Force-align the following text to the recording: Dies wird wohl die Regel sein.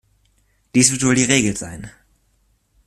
Dies 0.73 0.89
wird 0.91 1.05
wohl 1.05 1.13
die 1.13 1.25
Regel 1.25 1.55
sein. 1.55 1.91